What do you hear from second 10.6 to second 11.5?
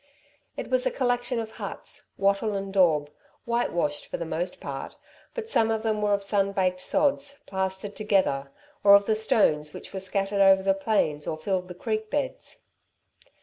the plains or